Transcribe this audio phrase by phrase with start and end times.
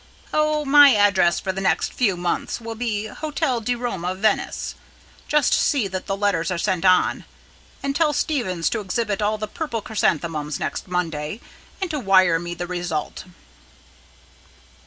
[0.33, 4.73] "Oh, my address for the next few months will be Hotel di Roma, Venice.
[5.27, 7.23] Just see that the letters are sent on.
[7.83, 11.39] And tell Stevens to exhibit all the purple chrysanthemums next Monday,
[11.79, 13.25] and to wire me the result."